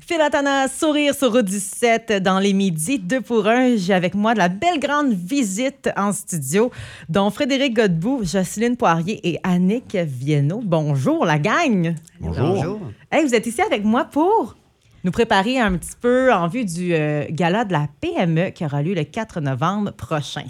Philatana, 0.00 0.68
sourire 0.68 1.14
sur 1.14 1.32
route 1.32 1.44
17 1.44 2.22
dans 2.22 2.38
les 2.38 2.54
midis, 2.54 2.98
deux 2.98 3.20
pour 3.20 3.46
un. 3.46 3.76
J'ai 3.76 3.92
avec 3.92 4.14
moi 4.14 4.32
de 4.32 4.38
la 4.38 4.48
belle 4.48 4.80
grande 4.80 5.12
visite 5.12 5.90
en 5.98 6.12
studio, 6.12 6.70
dont 7.10 7.28
Frédéric 7.28 7.74
Godbout, 7.74 8.24
Jocelyne 8.24 8.78
Poirier 8.78 9.20
et 9.22 9.38
Annick 9.42 9.94
Viennot. 9.94 10.62
Bonjour, 10.64 11.26
la 11.26 11.38
gang! 11.38 11.94
Bonjour. 12.20 12.80
Hey, 13.10 13.22
vous 13.22 13.34
êtes 13.34 13.46
ici 13.46 13.60
avec 13.60 13.84
moi 13.84 14.06
pour 14.06 14.56
nous 15.04 15.10
préparer 15.10 15.58
un 15.58 15.76
petit 15.76 15.96
peu 16.00 16.32
en 16.32 16.48
vue 16.48 16.64
du 16.64 16.94
euh, 16.94 17.26
gala 17.28 17.66
de 17.66 17.72
la 17.72 17.86
PME 18.00 18.48
qui 18.48 18.64
aura 18.64 18.82
lieu 18.82 18.94
le 18.94 19.04
4 19.04 19.42
novembre 19.42 19.92
prochain. 19.92 20.46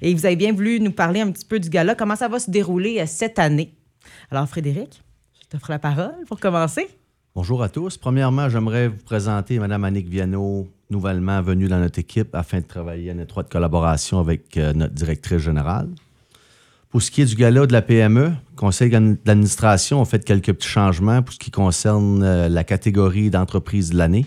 Et 0.00 0.14
vous 0.14 0.24
avez 0.24 0.36
bien 0.36 0.54
voulu 0.54 0.80
nous 0.80 0.92
parler 0.92 1.20
un 1.20 1.30
petit 1.30 1.44
peu 1.44 1.60
du 1.60 1.68
gala, 1.68 1.94
comment 1.94 2.16
ça 2.16 2.28
va 2.28 2.38
se 2.38 2.50
dérouler 2.50 3.00
euh, 3.00 3.06
cette 3.06 3.38
année? 3.38 3.74
Alors, 4.30 4.48
Frédéric, 4.48 5.02
je 5.42 5.48
t'offre 5.48 5.70
la 5.70 5.78
parole 5.78 6.24
pour 6.26 6.40
commencer. 6.40 6.88
Bonjour 7.36 7.62
à 7.62 7.68
tous. 7.68 7.96
Premièrement, 7.96 8.48
j'aimerais 8.48 8.88
vous 8.88 9.04
présenter 9.04 9.60
Mme 9.60 9.84
Annick 9.84 10.08
Viano, 10.08 10.66
nouvellement 10.90 11.40
venue 11.40 11.68
dans 11.68 11.78
notre 11.78 12.00
équipe 12.00 12.34
afin 12.34 12.58
de 12.58 12.64
travailler 12.64 13.12
en 13.12 13.20
étroite 13.20 13.48
collaboration 13.48 14.18
avec 14.18 14.56
euh, 14.56 14.72
notre 14.72 14.94
directrice 14.94 15.38
générale. 15.38 15.88
Pour 16.88 17.00
ce 17.00 17.08
qui 17.12 17.22
est 17.22 17.26
du 17.26 17.36
gala 17.36 17.68
de 17.68 17.72
la 17.72 17.82
PME, 17.82 18.30
le 18.30 18.56
conseil 18.56 18.90
d'administration 18.90 20.02
a 20.02 20.04
fait 20.06 20.24
quelques 20.24 20.52
petits 20.54 20.66
changements 20.66 21.22
pour 21.22 21.32
ce 21.32 21.38
qui 21.38 21.52
concerne 21.52 22.24
euh, 22.24 22.48
la 22.48 22.64
catégorie 22.64 23.30
d'entreprise 23.30 23.90
de 23.90 23.96
l'année. 23.96 24.26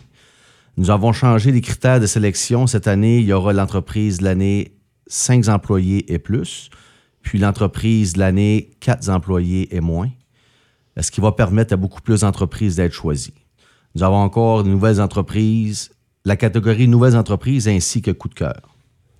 Nous 0.77 0.90
avons 0.90 1.12
changé 1.12 1.51
les 1.51 1.59
critères 1.59 1.99
de 1.99 2.07
sélection. 2.07 2.67
Cette 2.67 2.88
année, 2.88 3.17
il 3.17 3.26
y 3.26 3.34
aura 3.34 3.51
l'entreprise 3.51 4.20
de 4.20 4.23
l'année 4.23 4.77
5 5.07 5.49
employés 5.49 6.09
et 6.13 6.20
plus, 6.20 6.70
puis 7.21 7.38
l'entreprise 7.38 8.13
de 8.13 8.20
l'année 8.20 8.71
4 8.79 9.09
employés 9.09 9.76
et 9.76 9.81
moins 9.81 10.09
ce 11.02 11.11
qui 11.11 11.21
va 11.21 11.31
permettre 11.31 11.73
à 11.73 11.77
beaucoup 11.77 12.02
plus 12.02 12.21
d'entreprises 12.21 12.75
d'être 12.75 12.93
choisies. 12.93 13.34
Nous 13.95 14.03
avons 14.03 14.17
encore 14.17 14.63
de 14.63 14.70
nouvelles 14.70 15.01
entreprises, 15.01 15.91
la 16.25 16.35
catégorie 16.35 16.88
nouvelles 16.88 17.15
entreprises 17.15 17.67
ainsi 17.67 18.01
que 18.01 18.12
coup 18.12 18.29
de 18.29 18.35
cœur. 18.35 18.73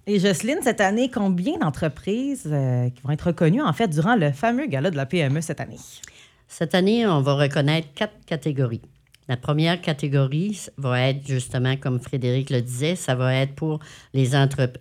Et 0.06 0.20
Jocelyne, 0.20 0.60
cette 0.62 0.82
année, 0.82 1.10
combien 1.10 1.58
d'entreprises 1.58 2.50
euh, 2.52 2.90
qui 2.90 3.02
vont 3.04 3.12
être 3.12 3.28
reconnues 3.28 3.62
en 3.62 3.72
fait 3.72 3.88
durant 3.88 4.16
le 4.16 4.32
fameux 4.32 4.66
gala 4.66 4.92
de 4.92 4.98
la 4.98 5.06
PME 5.06 5.40
cette 5.42 5.62
année? 5.62 5.80
Cette 6.48 6.76
année, 6.76 7.08
on 7.08 7.22
va 7.22 7.36
reconnaître 7.36 7.88
quatre 7.96 8.14
catégories. 8.26 8.82
La 9.30 9.38
première 9.38 9.80
catégorie 9.80 10.60
va 10.78 11.00
être 11.08 11.26
justement, 11.26 11.78
comme 11.78 12.00
Frédéric 12.00 12.50
le 12.50 12.62
disait, 12.62 12.96
ça 12.96 13.16
va 13.16 13.34
être 13.34 13.56
pour 13.56 13.80
les 14.14 14.32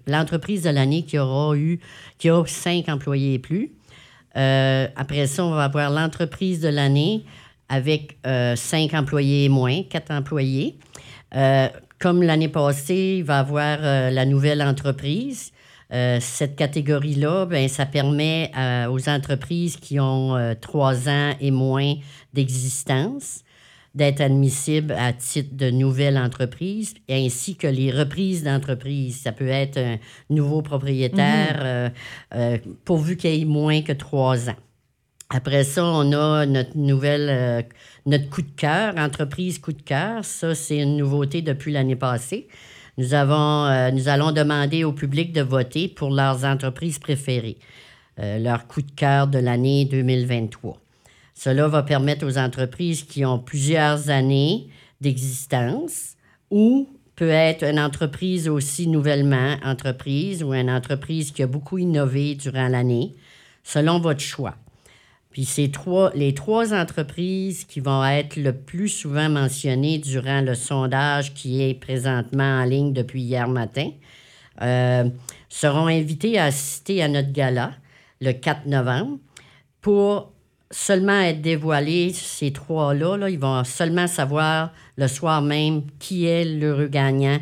l'entreprise 0.09 0.63
de 0.63 0.71
l'année 0.71 1.05
qui 1.05 1.19
aura 1.19 1.57
eu 1.57 1.79
qui 2.19 2.29
a 2.29 2.43
cinq 2.47 2.89
employés 2.89 3.35
et 3.35 3.39
plus. 3.39 3.73
Euh, 4.37 4.89
après 4.97 5.27
ça, 5.27 5.45
on 5.45 5.51
va 5.51 5.65
avoir 5.65 5.91
l'entreprise 5.91 6.61
de 6.61 6.69
l'année 6.69 7.25
avec 7.69 8.19
euh, 8.27 8.57
cinq 8.57 8.95
employés 8.95 9.45
et 9.45 9.49
moins, 9.49 9.83
quatre 9.83 10.11
employés. 10.11 10.79
Euh, 11.35 11.69
comme 11.99 12.23
l'année 12.23 12.49
passée, 12.49 13.17
il 13.19 13.25
va 13.25 13.39
avoir 13.39 13.79
la 13.81 14.25
nouvelle 14.25 14.61
entreprise. 14.61 15.53
cette 15.91 16.57
catégorie-là, 16.57 17.47
ben, 17.47 17.69
ça 17.69 17.87
permet 17.87 18.51
aux 18.91 19.09
entreprises 19.09 19.77
qui 19.77 20.01
ont 20.01 20.57
trois 20.61 21.09
ans 21.09 21.35
et 21.41 21.53
moins 21.53 21.95
d'existence 22.35 23.45
d'être 23.95 24.21
admissible 24.21 24.93
à 24.93 25.13
titre 25.13 25.55
de 25.55 25.71
nouvelle 25.71 26.17
entreprise, 26.17 26.95
ainsi 27.11 27.57
que 27.57 27.67
les 27.67 27.91
reprises 27.91 28.43
d'entreprise. 28.43 29.21
Ça 29.21 29.33
peut 29.33 29.49
être 29.49 29.79
un 29.79 29.99
nouveau 30.31 30.63
propriétaire, 30.63 31.57
mhm. 31.59 31.65
euh, 31.65 31.89
euh, 32.35 32.59
pourvu 32.85 33.17
qu'il 33.17 33.43
ait 33.43 33.45
moins 33.45 33.83
que 33.83 33.93
trois 33.93 34.49
ans. 34.49 34.57
Après 35.29 35.65
ça, 35.65 35.85
on 35.85 36.13
a 36.13 36.47
notre 36.47 36.77
nouvelle, 36.77 37.29
euh, 37.31 37.63
notre 38.07 38.29
coup 38.29 38.43
de 38.43 38.51
cœur, 38.57 38.97
entreprise 38.97 39.59
coup 39.59 39.73
de 39.73 39.83
cœur. 39.83 40.25
Ça, 40.25 40.55
c'est 40.55 40.79
une 40.79 40.97
nouveauté 40.97 41.43
depuis 41.43 41.73
l'année 41.73 41.97
passée. 41.97 42.49
Nous, 42.99 43.15
avons, 43.15 43.91
nous 43.93 44.09
allons 44.09 44.33
demander 44.33 44.85
au 44.85 44.93
public 44.93 45.33
de 45.33 45.41
voter 45.41 45.89
pour 45.89 46.11
leurs 46.11 46.45
entreprises 46.45 46.99
préférées, 46.99 47.57
leur 48.19 48.67
coup 48.67 48.83
de 48.83 48.91
cœur 48.91 49.29
de 49.29 49.39
l'année 49.39 49.87
2023. 49.87 50.82
Cela 51.45 51.67
va 51.67 51.83
permettre 51.83 52.25
aux 52.25 52.39
entreprises 52.39 53.03
qui 53.03 53.25
ont 53.25 53.41
plusieurs 53.41 54.11
années 54.11 54.69
d'existence 55.01 56.15
ou 56.53 56.89
peut 57.17 57.31
être 57.31 57.65
une 57.65 57.81
entreprise 57.81 58.49
aussi 58.49 58.87
nouvellement 58.87 59.57
entreprise 59.65 60.45
ou 60.45 60.55
une 60.55 60.71
entreprise 60.71 61.33
qui 61.33 61.43
a 61.43 61.49
beaucoup 61.49 61.79
innové 61.79 62.37
durant 62.37 62.69
l'année, 62.69 63.17
selon 63.65 63.99
votre 63.99 64.21
choix. 64.21 64.55
Puis 65.33 65.45
c'est 65.45 65.73
trois, 65.73 66.13
les 66.15 66.33
trois 66.33 66.73
entreprises 66.73 67.65
qui 67.65 67.81
vont 67.81 68.05
être 68.05 68.37
le 68.37 68.53
plus 68.53 68.89
souvent 68.89 69.29
mentionnées 69.29 69.99
durant 69.99 70.43
le 70.43 70.55
sondage 70.55 71.35
qui 71.35 71.61
est 71.61 71.75
présentement 71.75 72.61
en 72.61 72.65
ligne 72.65 72.93
depuis 72.93 73.23
hier 73.23 73.49
matin 73.49 73.91
euh, 74.61 75.11
seront 75.49 75.89
invitées 75.89 76.39
à 76.39 76.45
assister 76.45 77.03
à 77.03 77.09
notre 77.09 77.33
gala 77.33 77.73
le 78.21 78.31
4 78.31 78.67
novembre 78.67 79.19
pour 79.81 80.32
seulement 80.73 81.21
être 81.21 81.41
dévoilés, 81.41 82.13
ces 82.13 82.53
trois-là, 82.53 83.17
là, 83.17 83.31
ils 83.31 83.39
vont 83.39 83.63
seulement 83.63 84.07
savoir 84.07 84.73
le 84.97 85.07
soir 85.07 85.43
même 85.43 85.83
qui 85.99 86.27
est 86.27 86.45
l'heureux 86.45 86.89
gagnant 86.89 87.39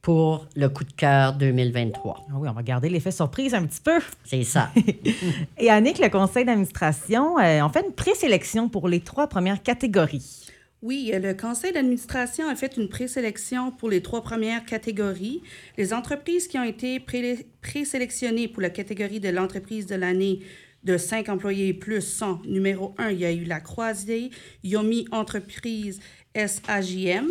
pour 0.00 0.48
le 0.56 0.68
coup 0.68 0.82
de 0.82 0.92
cœur 0.92 1.34
2023. 1.34 2.26
Ah 2.28 2.32
oui, 2.36 2.48
on 2.48 2.52
va 2.52 2.62
garder 2.62 2.88
l'effet 2.88 3.12
surprise 3.12 3.54
un 3.54 3.64
petit 3.66 3.80
peu. 3.80 4.00
C'est 4.24 4.42
ça. 4.42 4.70
Et 5.58 5.70
Annick, 5.70 6.00
le 6.00 6.08
conseil 6.08 6.44
d'administration, 6.44 7.38
euh, 7.38 7.62
on 7.62 7.68
fait 7.68 7.84
une 7.86 7.94
présélection 7.94 8.68
pour 8.68 8.88
les 8.88 9.00
trois 9.00 9.28
premières 9.28 9.62
catégories. 9.62 10.48
Oui, 10.82 11.12
le 11.14 11.34
conseil 11.34 11.72
d'administration 11.72 12.48
a 12.48 12.56
fait 12.56 12.76
une 12.76 12.88
présélection 12.88 13.70
pour 13.70 13.88
les 13.88 14.02
trois 14.02 14.22
premières 14.22 14.64
catégories. 14.64 15.40
Les 15.78 15.94
entreprises 15.94 16.48
qui 16.48 16.58
ont 16.58 16.64
été 16.64 16.98
présélectionnées 17.60 18.48
pour 18.48 18.60
la 18.60 18.70
catégorie 18.70 19.20
de 19.20 19.28
l'entreprise 19.28 19.86
de 19.86 19.94
l'année 19.94 20.40
de 20.84 20.96
5 20.96 21.28
employés 21.28 21.68
et 21.68 21.74
plus 21.74 22.00
sont, 22.00 22.40
numéro 22.44 22.94
1, 22.98 23.10
il 23.10 23.18
y 23.20 23.24
a 23.24 23.32
eu 23.32 23.44
la 23.44 23.60
Croisée, 23.60 24.30
Yomi 24.64 25.06
Entreprise 25.12 26.00
SAJM. 26.34 27.28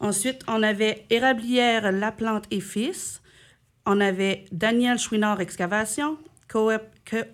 Ensuite, 0.00 0.42
on 0.48 0.62
avait 0.62 1.04
Érablière 1.10 1.92
Laplante 1.92 2.44
et 2.50 2.60
Fils. 2.60 3.22
On 3.84 4.00
avait 4.00 4.44
Daniel 4.52 4.98
Chouinard 4.98 5.40
Excavation, 5.40 6.18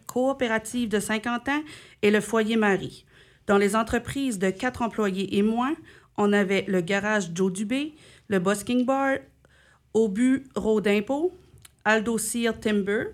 coopérative 0.07 0.89
de 0.89 1.01
50 1.01 1.49
ans, 1.49 1.63
et 2.03 2.11
le 2.11 2.21
Foyer 2.21 2.57
Marie. 2.57 3.05
Dans 3.47 3.59
les 3.59 3.75
entreprises 3.75 4.39
de 4.39 4.51
4 4.51 4.83
employés 4.83 5.37
et 5.37 5.43
moins, 5.43 5.75
on 6.17 6.33
avait 6.33 6.65
le 6.69 6.81
Garage 6.81 7.31
Joe 7.35 7.53
Dubé, 7.53 7.95
le 8.29 8.39
Busking 8.39 8.85
Bar, 8.85 9.19
Obus 9.95 10.45
Road 10.55 10.87
Impôt, 10.87 11.33
Aldo 11.85 12.19
Sear 12.19 12.59
Timber, 12.61 13.07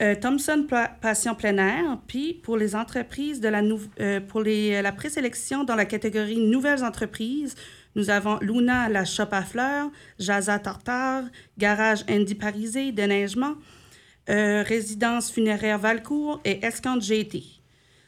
euh, 0.00 0.14
Thomson 0.14 0.66
Passion 1.00 1.34
plein 1.34 1.58
air. 1.58 1.98
Puis 2.06 2.34
pour 2.34 2.56
les 2.56 2.74
entreprises 2.74 3.40
de 3.40 3.48
la 3.48 3.62
euh, 4.00 4.20
pour 4.20 4.42
les, 4.42 4.82
la 4.82 4.92
présélection 4.92 5.64
dans 5.64 5.74
la 5.74 5.84
catégorie 5.84 6.38
nouvelles 6.38 6.84
entreprises, 6.84 7.54
nous 7.96 8.10
avons 8.10 8.38
Luna 8.40 8.88
la 8.88 9.04
shop 9.04 9.28
à 9.32 9.42
fleurs, 9.42 9.90
Jaza 10.18 10.58
Tartare, 10.58 11.24
Garage 11.58 12.04
Andy 12.08 12.34
Parisé, 12.34 12.92
Déneigement, 12.92 13.54
euh, 14.28 14.62
Résidence 14.62 15.30
funéraire 15.30 15.78
Valcourt 15.78 16.40
et 16.44 16.64
Escante 16.64 17.02
GT. 17.02 17.42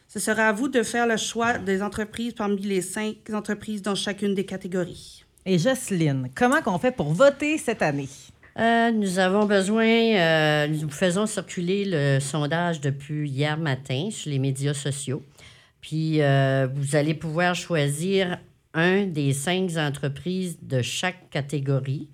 Ce 0.07 0.21
sera 0.21 0.49
à 0.49 0.53
vous 0.53 0.69
de 0.69 0.83
faire 0.83 1.07
le 1.07 1.17
choix 1.17 1.59
des 1.59 1.83
entreprises 1.83 2.35
parmi 2.35 2.61
les 2.63 2.83
cinq 2.83 3.17
entreprises 3.33 3.83
dans 3.83 3.95
chacune 3.95 4.35
des 4.35 4.45
catégories. 4.45 5.25
Et 5.45 5.59
Jocelyne, 5.59 6.29
comment 6.35 6.61
qu'on 6.63 6.79
fait 6.79 6.93
pour 6.93 7.13
voter 7.13 7.59
cette 7.59 7.83
année? 7.83 8.09
Euh, 8.59 8.91
nous 8.91 9.19
avons 9.19 9.47
besoin, 9.47 9.87
euh, 9.87 10.69
nous 10.69 10.91
faisons 10.91 11.27
circuler 11.27 11.85
le 11.87 12.21
sondage 12.21 12.81
depuis 12.81 13.29
hier 13.29 13.57
matin 13.57 14.09
sur 14.11 14.31
les 14.31 14.39
médias 14.39 14.75
sociaux. 14.75 15.23
Puis 15.81 16.21
euh, 16.21 16.69
vous 16.75 16.95
allez 16.95 17.15
pouvoir 17.15 17.55
choisir 17.55 18.39
un 18.75 19.05
des 19.05 19.33
cinq 19.33 19.77
entreprises 19.77 20.59
de 20.63 20.83
chaque 20.83 21.31
catégorie. 21.31 22.09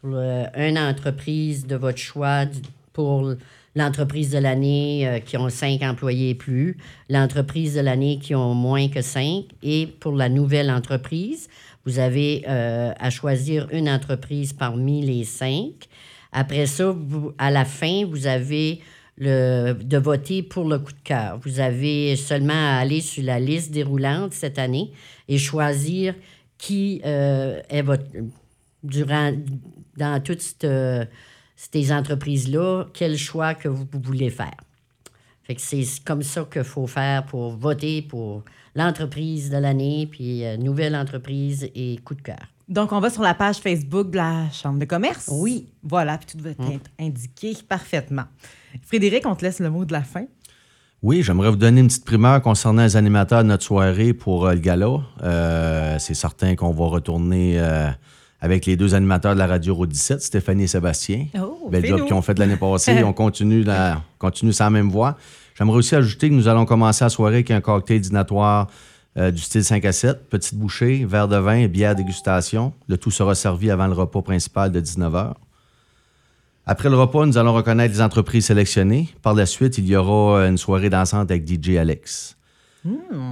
Pour, 0.00 0.18
une 0.18 0.78
entreprise 0.78 1.66
de 1.66 1.76
votre 1.76 1.96
choix 1.96 2.44
pour 2.92 3.32
l'entreprise 3.74 4.30
de 4.32 4.38
l'année 4.38 5.22
qui 5.24 5.38
ont 5.38 5.48
cinq 5.48 5.80
employés 5.80 6.30
et 6.30 6.34
plus, 6.34 6.76
l'entreprise 7.08 7.76
de 7.76 7.80
l'année 7.80 8.18
qui 8.18 8.34
ont 8.34 8.52
moins 8.52 8.88
que 8.88 9.00
cinq, 9.00 9.44
et 9.62 9.86
pour 9.86 10.12
la 10.12 10.28
nouvelle 10.28 10.70
entreprise, 10.70 11.48
vous 11.84 11.98
avez 11.98 12.44
euh, 12.48 12.92
à 12.98 13.10
choisir 13.10 13.68
une 13.72 13.88
entreprise 13.88 14.52
parmi 14.52 15.02
les 15.02 15.24
cinq. 15.24 15.88
Après 16.32 16.66
ça, 16.66 16.94
à 17.38 17.50
la 17.50 17.64
fin, 17.64 18.04
vous 18.06 18.26
avez 18.26 18.80
le, 19.16 19.72
de 19.72 19.98
voter 19.98 20.42
pour 20.42 20.68
le 20.68 20.78
coup 20.78 20.92
de 20.92 21.00
cœur. 21.04 21.38
Vous 21.44 21.60
avez 21.60 22.16
seulement 22.16 22.52
à 22.52 22.78
aller 22.78 23.00
sur 23.00 23.22
la 23.22 23.38
liste 23.38 23.70
déroulante 23.70 24.32
cette 24.32 24.58
année 24.58 24.92
et 25.28 25.38
choisir 25.38 26.14
qui 26.58 27.00
euh, 27.04 27.60
est 27.68 27.82
votre. 27.82 28.04
Durant, 28.82 29.32
dans 29.96 30.22
toutes 30.22 30.42
ces 31.56 31.92
entreprises-là, 31.92 32.84
quel 32.92 33.16
choix 33.16 33.54
que 33.54 33.68
vous, 33.68 33.86
voulez 33.94 34.28
faire. 34.28 34.56
Fait 35.44 35.54
que 35.54 35.60
c'est 35.60 35.84
comme 36.04 36.22
ça 36.22 36.46
qu'il 36.50 36.64
faut 36.64 36.86
faire 36.86 37.24
pour 37.26 37.56
voter 37.56 38.02
pour 38.02 38.44
l'entreprise 38.74 39.50
de 39.50 39.58
l'année, 39.58 40.08
puis 40.10 40.44
euh, 40.44 40.56
nouvelle 40.56 40.96
entreprise 40.96 41.70
et 41.74 41.98
coup 42.04 42.14
de 42.14 42.22
cœur. 42.22 42.38
Donc, 42.66 42.92
on 42.92 43.00
va 43.00 43.10
sur 43.10 43.22
la 43.22 43.34
page 43.34 43.58
Facebook 43.58 44.10
de 44.10 44.16
la 44.16 44.50
Chambre 44.50 44.78
de 44.78 44.86
commerce. 44.86 45.28
Oui. 45.30 45.68
Voilà, 45.82 46.16
puis 46.16 46.26
tout 46.26 46.42
va 46.42 46.50
être 46.50 46.90
indiqué 46.98 47.54
parfaitement. 47.68 48.24
Frédéric, 48.82 49.26
on 49.26 49.34
te 49.34 49.44
laisse 49.44 49.60
le 49.60 49.68
mot 49.70 49.84
de 49.84 49.92
la 49.92 50.02
fin. 50.02 50.24
Oui, 51.04 51.22
j'aimerais 51.22 51.50
vous 51.50 51.56
donner 51.56 51.82
une 51.82 51.88
petite 51.88 52.06
primeur 52.06 52.40
concernant 52.40 52.82
les 52.82 52.96
animateurs 52.96 53.42
de 53.42 53.48
notre 53.48 53.62
soirée 53.62 54.14
pour 54.14 54.46
euh, 54.46 54.54
le 54.54 54.60
gala. 54.60 55.00
Euh, 55.22 55.98
c'est 55.98 56.14
certain 56.14 56.56
qu'on 56.56 56.70
va 56.70 56.86
retourner 56.86 57.60
euh, 57.60 57.90
avec 58.40 58.64
les 58.64 58.74
deux 58.76 58.94
animateurs 58.94 59.34
de 59.34 59.38
la 59.38 59.46
radio 59.46 59.74
Route 59.74 59.90
17, 59.90 60.22
Stéphanie 60.22 60.64
et 60.64 60.68
Sébastien. 60.68 61.26
Oh, 61.38 61.53
Bel 61.70 61.82
fais-nous. 61.82 61.98
job 61.98 62.06
qu'ils 62.06 62.16
ont 62.16 62.22
fait 62.22 62.38
l'année 62.38 62.56
passée. 62.56 63.02
on 63.04 63.12
continue, 63.12 63.62
la, 63.62 64.02
continue 64.18 64.52
la 64.58 64.70
même 64.70 64.90
voie. 64.90 65.16
J'aimerais 65.56 65.78
aussi 65.78 65.94
ajouter 65.94 66.28
que 66.28 66.34
nous 66.34 66.48
allons 66.48 66.64
commencer 66.64 67.04
la 67.04 67.10
soirée 67.10 67.36
avec 67.36 67.50
un 67.50 67.60
cocktail 67.60 68.00
dînatoire 68.00 68.68
euh, 69.16 69.30
du 69.30 69.40
style 69.40 69.62
5 69.62 69.84
à 69.84 69.92
7, 69.92 70.28
petite 70.28 70.56
bouchée, 70.56 71.04
verre 71.04 71.28
de 71.28 71.36
vin 71.36 71.54
et 71.54 71.68
bière 71.68 71.94
dégustation. 71.94 72.72
Le 72.88 72.98
tout 72.98 73.12
sera 73.12 73.36
servi 73.36 73.70
avant 73.70 73.86
le 73.86 73.92
repas 73.92 74.22
principal 74.22 74.72
de 74.72 74.80
19h. 74.80 75.34
Après 76.66 76.88
le 76.88 76.96
repas, 76.96 77.24
nous 77.24 77.38
allons 77.38 77.54
reconnaître 77.54 77.94
les 77.94 78.00
entreprises 78.00 78.46
sélectionnées. 78.46 79.08
Par 79.22 79.34
la 79.34 79.46
suite, 79.46 79.78
il 79.78 79.86
y 79.86 79.94
aura 79.94 80.40
euh, 80.40 80.48
une 80.48 80.58
soirée 80.58 80.90
dansante 80.90 81.30
avec 81.30 81.46
DJ 81.46 81.76
Alex. 81.76 82.36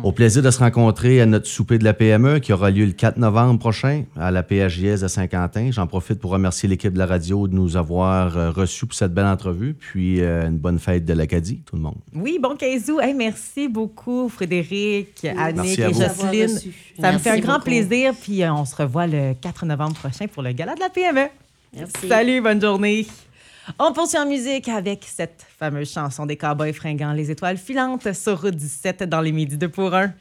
Au 0.03 0.13
plaisir 0.13 0.43
de 0.43 0.51
se 0.51 0.59
rencontrer 0.59 1.21
à 1.21 1.27
notre 1.27 1.47
souper 1.47 1.79
de 1.79 1.85
la 1.85 1.93
PME 1.93 2.39
qui 2.39 2.53
aura 2.53 2.71
lieu 2.71 2.87
le 2.87 2.93
4 2.93 3.19
novembre 3.19 3.59
prochain 3.59 4.05
à 4.17 4.31
la 4.31 4.43
PHJS 4.43 5.03
de 5.03 5.09
Saint-Quentin. 5.09 5.71
J'en 5.71 5.87
profite 5.87 6.19
pour 6.19 6.31
remercier 6.31 6.69
l'équipe 6.69 6.93
de 6.93 6.99
la 6.99 7.07
radio 7.07 7.47
de 7.47 7.55
nous 7.55 7.77
avoir 7.77 8.37
euh, 8.37 8.51
reçus 8.51 8.87
pour 8.87 8.95
cette 8.95 9.13
belle 9.13 9.27
entrevue. 9.27 9.75
Puis 9.75 10.23
euh, 10.23 10.49
une 10.49 10.57
bonne 10.57 10.79
fête 10.79 11.05
de 11.05 11.13
l'Acadie, 11.13 11.61
tout 11.67 11.77
le 11.77 11.83
monde. 11.83 11.97
Oui, 12.15 12.39
bon 12.41 12.57
15 12.57 12.91
août. 12.91 13.01
Hey, 13.03 13.13
merci 13.13 13.69
beaucoup, 13.69 14.29
Frédéric, 14.31 15.25
Annick 15.25 15.79
Merci 15.79 15.83
à 15.83 15.91
et. 15.91 15.93
Jocelyne. 15.93 16.59
Ça 16.99 17.13
me 17.13 17.19
fait 17.19 17.31
un 17.31 17.39
grand 17.39 17.55
beaucoup. 17.55 17.65
plaisir. 17.67 18.15
Puis 18.21 18.43
euh, 18.43 18.53
on 18.55 18.65
se 18.65 18.75
revoit 18.75 19.07
le 19.07 19.35
4 19.35 19.67
novembre 19.67 19.95
prochain 19.95 20.27
pour 20.29 20.43
le 20.43 20.53
gala 20.53 20.75
de 20.75 20.81
la 20.81 20.89
PME. 20.89 21.29
Merci. 21.75 22.09
Salut, 22.09 22.41
bonne 22.41 22.61
journée. 22.61 23.07
On 23.79 23.93
poursuit 23.93 24.19
en 24.19 24.27
musique 24.27 24.69
avec 24.69 25.05
cette 25.05 25.47
fameuse 25.59 25.93
chanson 25.93 26.27
des 26.27 26.37
Cowboys 26.37 26.73
fringants, 26.73 27.13
Les 27.13 27.31
étoiles 27.31 27.59
filantes 27.59 28.13
sur 28.13 28.41
Route 28.41 28.57
17 28.57 29.05
dans 29.05 29.21
les 29.21 29.31
midis 29.31 29.57
2 29.57 29.69
pour 29.69 29.95
1. 29.95 30.13